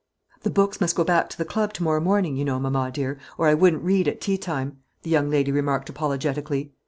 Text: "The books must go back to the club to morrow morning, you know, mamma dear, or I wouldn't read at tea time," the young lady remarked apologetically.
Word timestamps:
"The 0.41 0.49
books 0.49 0.81
must 0.81 0.95
go 0.95 1.03
back 1.03 1.29
to 1.29 1.37
the 1.37 1.45
club 1.45 1.73
to 1.73 1.83
morrow 1.83 1.99
morning, 2.01 2.35
you 2.35 2.43
know, 2.43 2.59
mamma 2.59 2.89
dear, 2.91 3.19
or 3.37 3.45
I 3.45 3.53
wouldn't 3.53 3.83
read 3.83 4.07
at 4.07 4.19
tea 4.19 4.35
time," 4.39 4.77
the 5.03 5.11
young 5.11 5.29
lady 5.29 5.51
remarked 5.51 5.89
apologetically. 5.89 6.73